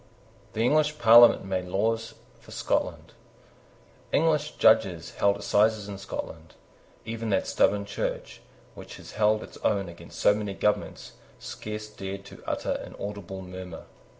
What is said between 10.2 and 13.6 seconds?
many governments, scarce dared to utter an audible